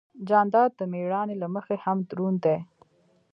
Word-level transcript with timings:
جانداد 0.27 0.71
د 0.79 0.81
مېړانې 0.91 1.35
له 1.43 1.47
مخې 1.55 1.75
هم 1.83 1.97
دروند 2.09 2.39
دی. 2.45 2.57